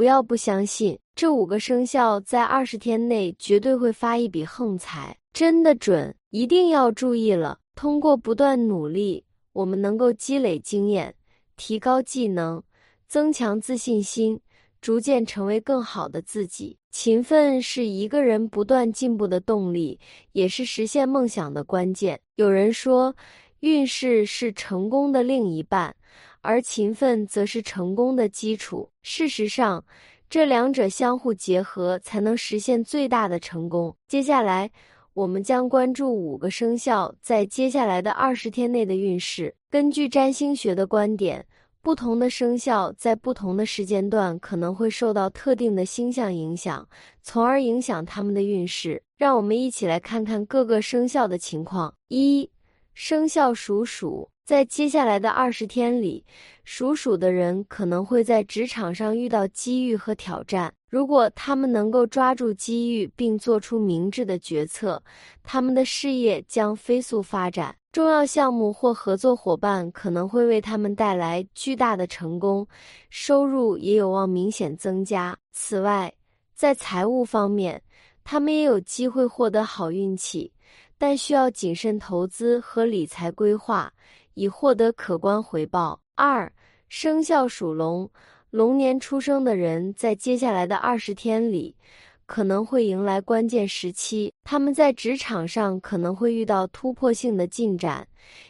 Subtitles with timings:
[0.00, 7.58] 不要不相信，这五个生肖在二十天内绝对会发一笔横财，真的准，一定要注意了。
[7.74, 11.14] 通过不断努力，我们能够积累经验，
[11.54, 12.62] 提高技能，
[13.08, 14.40] 增强自信心，
[14.80, 16.78] 逐渐成为更好的自己。
[16.90, 20.00] 勤奋是一个人不断进步的动力，
[20.32, 22.18] 也是实现梦想的关键。
[22.36, 23.14] 有人说，
[23.58, 25.94] 运势是成功的另一半。
[26.42, 28.90] 而勤奋则是成功的基础。
[29.02, 29.84] 事实上，
[30.28, 33.94] 这两者相互结合，才能实现最大的成功。
[34.08, 34.70] 接下来，
[35.12, 39.54] 我们将关注五个生肖在接下来的二十天内的运势。
[39.68, 41.44] 根据占星学的观点，
[41.82, 46.88] 不同的生肖在不同的时间段可能会受到特定的星象影响，
[47.22, 49.02] 从而影响他们的运势。
[49.16, 51.92] 让我们一起来看看各个生肖的情况。
[52.08, 52.48] 一、
[52.94, 54.30] 生肖属鼠。
[54.50, 56.24] 在接下来的二十天里，
[56.64, 60.74] 属鼠的人可能会在职场上遇到机遇和挑战。
[60.88, 65.00] 如果他们能够抓住机遇并做出明智的决策，
[65.44, 67.72] 他们的事业将飞速发展。
[67.92, 72.66] 重要项目或合作伙伴可能会为他们带来巨大的成功，
[73.08, 75.38] 收入也有望明显增加。
[75.52, 76.12] 此外，
[76.56, 77.80] 在财务方面，
[78.24, 80.52] 他们也有机会获得好运气，
[80.98, 83.92] 但需要谨慎投资和理财规划。
[84.40, 86.00] 以获得可观回报。
[86.14, 86.50] 二
[86.88, 88.10] 生肖属龙，
[88.48, 91.76] 龙年出生的人在接下来的二十天里
[92.24, 98.08] 可能会迎来关键时期，他们在职场上可能会遇到突破性的进展，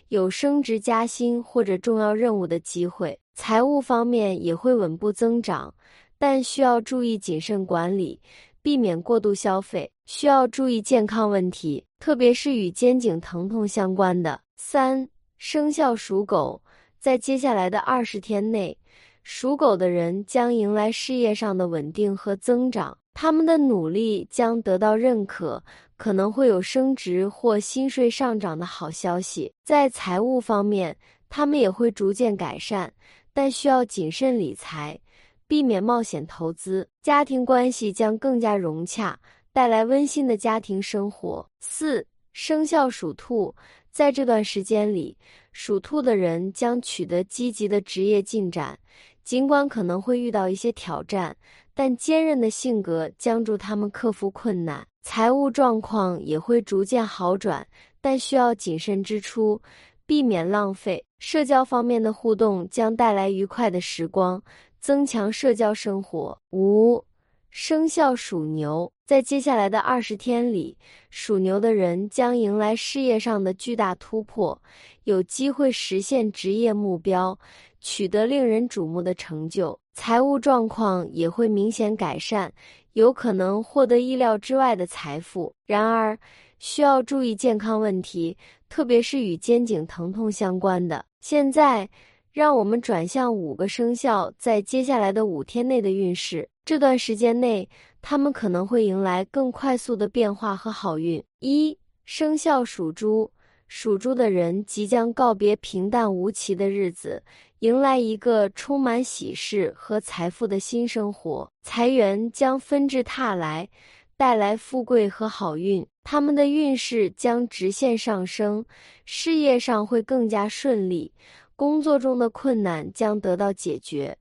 [0.09, 3.19] 有升职加薪或者重要任务的机会。
[3.35, 5.75] 财务方面也会稳步增长，
[6.19, 8.21] 但需要注意谨慎管理，
[8.63, 9.91] 避免过度消费。
[10.07, 14.41] 需要注意健康问题，特别是与肩颈疼痛相关的。
[14.57, 15.09] 三。
[15.41, 16.61] 生肖属狗，
[16.99, 18.77] 在接下来的二十天内，
[19.23, 25.65] 属狗的人将迎来事业上的稳定和增长，他们的努力将得到认可，
[25.97, 29.51] 可能会有升职或薪水上涨的好消息。
[29.65, 30.95] 在财务方面，
[31.31, 32.93] 他们也会逐渐改善，
[33.33, 35.01] 但需要谨慎理财，
[35.47, 36.87] 避免冒险投资。
[37.03, 39.19] 家庭关系将更加融洽，
[39.55, 41.49] 带来温馨的家庭生活。
[41.61, 43.55] 四生肖属兔。
[43.91, 45.17] 在这段时间里，
[45.53, 48.79] 属兔的人将取得积极的职业进展，
[49.25, 51.37] 尽管可能会遇到一些挑战，
[51.75, 54.87] 但坚韧的性格将助他们克服困难。
[55.03, 57.67] 财务状况也会逐渐好转，
[58.01, 59.61] 但需要谨慎支出，
[60.07, 61.05] 避免浪费。
[61.19, 64.43] 社交方面的互动将带来愉快的时光，
[64.79, 66.39] 增强社交生活。
[66.53, 67.05] 五。
[67.51, 70.77] 生肖属牛，在接下来的二十天里，
[71.11, 74.61] 属牛的人将迎来事业上的巨大突破，
[75.03, 77.37] 有机会实现职业目标，
[77.81, 79.79] 取得令人瞩目的成就。
[79.95, 82.53] 财务状况也会明显改善，
[82.93, 85.53] 有可能获得意料之外的财富。
[85.67, 86.17] 然而，
[86.61, 88.37] 需要注意健康问题，
[88.69, 91.05] 特别是与肩颈疼痛相关的。
[91.21, 91.89] 现在。
[92.33, 96.49] 让我们转向五个生肖在接下来的五天内的运势。
[96.65, 97.69] 这段时间内，
[98.01, 101.23] 他们可能会迎来更快速的变化和好运。
[101.41, 103.31] 一生肖属猪，
[103.67, 107.23] 属猪的人即将告别平淡无奇的日子，
[107.61, 111.51] 迎来一个充满喜事和财富的新生活。
[111.63, 113.69] 财源将纷至沓来，
[114.17, 115.85] 带来富贵和好运。
[116.05, 118.65] 他们的运势将直线上升，
[119.05, 121.13] 事业上会更加顺利。
[121.61, 124.17] 工作中的困难将得到解决，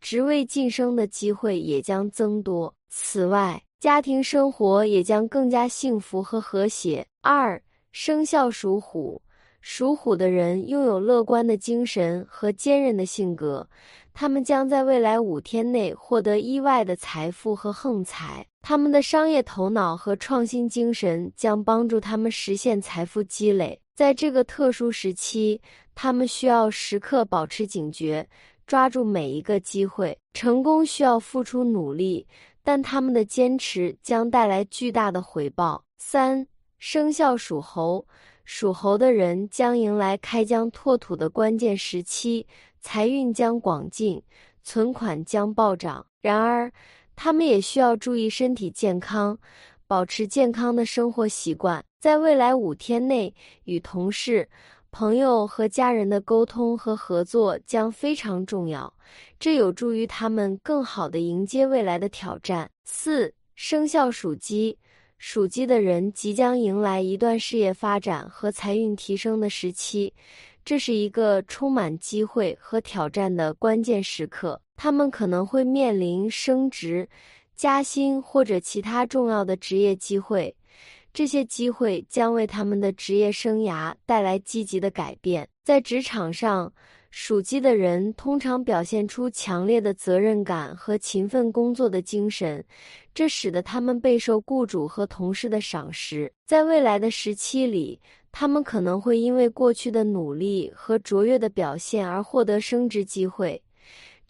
[0.00, 2.74] 职位晋升的机会也将增多。
[2.88, 7.06] 此外，家庭生活也将更加幸福和和谐。
[7.20, 7.62] 二
[7.92, 9.22] 生肖属虎，
[9.60, 13.68] 属虎的人拥有乐观的精神和坚韧的性格，
[14.12, 18.44] 他们将在未来五天内获得意外的财富和横财。
[18.62, 23.80] 他们的商业头脑和创新精神将帮助他们实现财富积累。
[24.00, 25.60] 在这个特殊时期，
[25.94, 28.26] 他们需要时刻保持警觉，
[28.66, 30.18] 抓住每一个机会。
[30.32, 32.26] 成功需要付出努力，
[32.62, 35.84] 但他们的坚持将带来巨大的回报。
[35.98, 36.46] 三
[36.78, 38.06] 生肖属猴，
[38.46, 42.46] 属猴的人将迎来开疆拓土的关键时期，
[42.80, 44.22] 财运将广进，
[44.62, 46.06] 存款将暴涨。
[46.22, 46.72] 然而，
[47.14, 49.38] 他们也需要注意身体健康。
[49.90, 53.34] 保持健康的生活习惯，在未来五天内，
[53.64, 54.48] 与同事、
[54.92, 58.94] 朋友和家人的沟通和合作将非常重要，
[59.40, 62.70] 这有助于他们更好地迎接未来的挑战。
[62.84, 64.78] 四生肖属鸡，
[65.18, 70.14] 属鸡的人即将迎来一段事业发展和财运提升的时期，
[70.64, 74.62] 这是一个充满机会和挑战的关键时刻。
[74.76, 77.06] 他们可能会面临升职、
[77.60, 80.56] 加薪或者其他重要的职业机会。
[81.12, 85.46] 这些机会将为他们的职业生涯带来积极的改变。
[85.62, 86.72] 在职场上，
[87.10, 92.64] 属鸡的人通常表现出强烈的责任感和勤奋工作的精神，
[93.12, 96.32] 这使得他们备受雇主和同事的赏识。
[96.46, 98.00] 在未来的时期里，
[98.32, 103.62] 他们可能会因为过去的努力和卓越的表现而获得升职机会，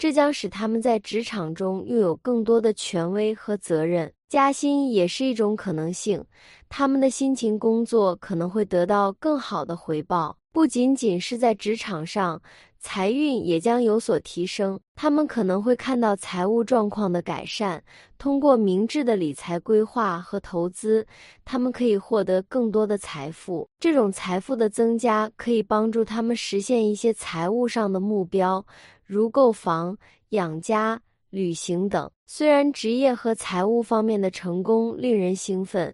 [0.00, 4.11] 这将使他们在职场中拥有更多的权威和责任。
[4.31, 6.25] 加薪也是一种可能性，
[6.70, 10.38] 他们的辛勤工作可能会得到更好的回报。
[10.52, 12.41] 不仅仅是在职场上，
[12.79, 14.81] 财运也将有所提升。
[14.94, 17.85] 他们可能会看到财务状况的改善，
[18.17, 21.06] 通过明智的理财规划和投资，
[21.44, 23.69] 他们可以获得更多的财富。
[23.79, 28.64] 这种财富的增加可以帮助他们实现一些财务上的目标，
[29.10, 29.98] 如购房、
[30.28, 32.08] 养家、旅行等。
[32.26, 35.92] 虽然职业和财务方面的成功令人兴奋。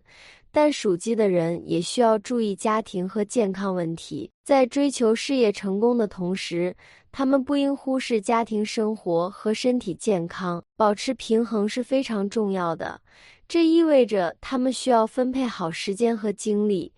[0.52, 6.74] 但属鸡的人也需要注意家庭和健康问题，在追求事业成功的同时，
[7.12, 13.02] 他们不应忽视家庭生活和身体健康，保持平衡是非常重要的。
[13.48, 16.93] 这意味着他们需要分配好时间和精力。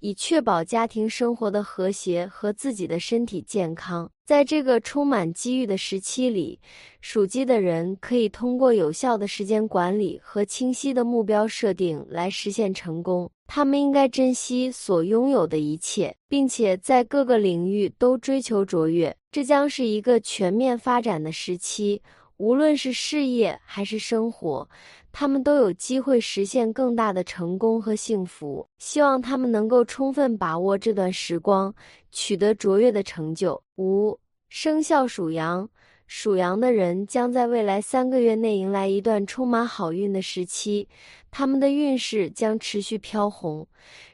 [0.00, 4.10] 以确保家庭生活的和谐和自己的身体健康。
[4.26, 6.60] 在这个充满机遇的时期里，
[7.00, 13.30] 属鸡的人可以通过有效的时间管理和清晰的目标设定来实现成功。
[13.46, 19.16] 他们应该珍惜所拥有的一切，并且在各个领域都追求卓越。
[19.32, 22.02] 这将是一个全面发展的时期，
[22.36, 24.68] 无论是事业还是生活。
[25.16, 28.68] 他们都有机会实现更大的成功和幸福。
[28.78, 31.72] 希望他们能够充分把握这段时光，
[32.10, 33.62] 取得卓越的成就。
[33.76, 35.68] 五生肖属羊，
[36.08, 40.88] 属羊的人将在未来三个月内迎来一段充满好运的时期，
[41.30, 43.66] 他们的运势将持续飘红，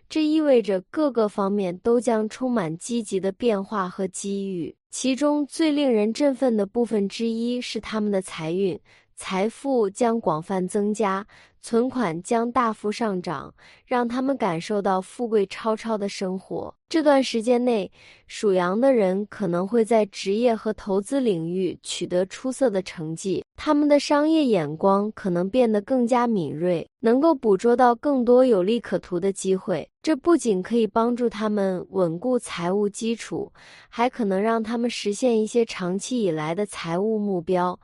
[0.06, 4.76] 这意味着各个方面都将充满积极的变化和机遇。
[4.90, 8.78] 其中最令人振奋的部分之一是他们的财运。
[9.20, 11.26] 财富将广泛增加，
[11.60, 16.74] 存款将大幅上涨，让他们感受到富贵超超的生活。
[16.88, 17.92] 这段时间内，
[18.26, 29.86] 属羊的人可能会在职业和投资领域取得出色的成绩，他们的商业眼光可能变得更加敏锐，能够捕捉到更多有利可图的机会。
[30.02, 33.52] 这不仅可以帮助他们稳固财务基础，
[33.90, 37.78] 还可能让他们实现一些长期以来的财务目标。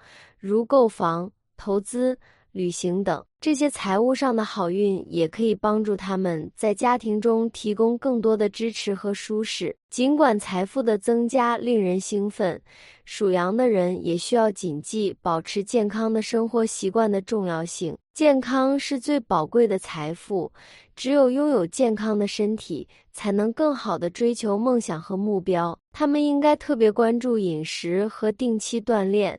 [0.47, 2.17] 如购房、投资、
[2.53, 9.77] 旅行等，这些财务上的好运也可以帮助他们在家庭中提供更多的支持和舒适。
[9.91, 12.61] 尽管财富的增加令人兴奋，
[13.05, 17.97] 属羊的人也需要谨记保持健康的生活习惯的重要性。
[18.15, 20.51] 健康是最宝贵的财富，
[20.95, 25.79] 只有拥有健康的身体，才能更好的追求梦想和目标。
[25.93, 29.39] 他们应该特别关注饮食和定期锻炼。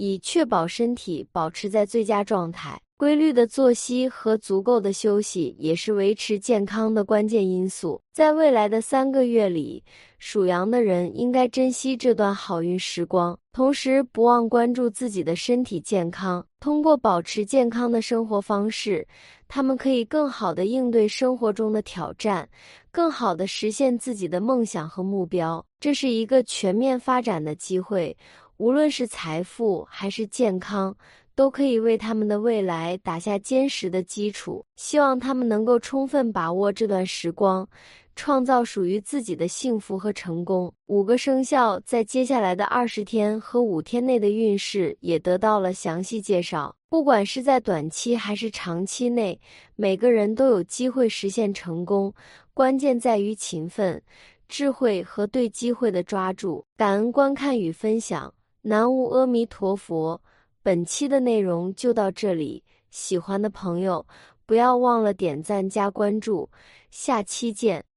[0.00, 8.00] 以确保身体保持在最佳状态，规律的作息和足够的休息也是维持健康的关键因素。
[8.10, 9.84] 在未来的三个月里，
[10.18, 16.46] 属羊的人应该珍惜这段好运时光，同时不忘关注自己的身体健康。
[16.58, 19.06] 通过保持健康的生活方式，
[19.48, 22.48] 他们可以更好地应对生活中的挑战，
[22.90, 25.64] 更好地实现自己的梦想和目标。
[25.78, 28.14] 这是一个全面发展的机会。
[28.60, 30.94] 无论是财富还是健康，
[31.34, 34.62] 都可以为他们的未来打下坚实的基础。
[34.76, 37.66] 希望他们能够充分把握这段时光，
[38.14, 40.70] 创造属于自己的幸福和成功。
[40.88, 46.76] 五个生肖在接下来的二十天和五天内的运势也得到了详细介绍。
[46.90, 49.40] 不管是在短期还是长期内，
[49.74, 52.12] 每个人都有机会实现成功。
[52.52, 54.02] 关键在于勤奋、
[54.48, 56.62] 智慧和对机会的抓住。
[56.76, 58.30] 感恩观看与分享。
[58.62, 60.20] 南无阿弥陀佛，
[60.62, 62.64] 本期的内容就到这里。
[62.90, 64.06] 喜欢的朋友
[64.46, 66.50] 不要忘了点赞加关注，
[66.90, 67.89] 下期见。